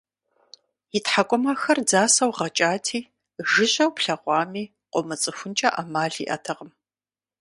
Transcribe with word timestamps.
И 0.97 0.99
тхьэкӀумэхэр 1.03 1.79
дзасэу 1.87 2.31
гъэкӀати, 2.37 2.99
жыжьэу 3.49 3.91
плъэгъуами, 3.95 4.63
къыумыцӀыхункӀэ 4.91 5.69
Ӏэмал 5.75 6.13
иӀэтэкъым. 6.23 6.71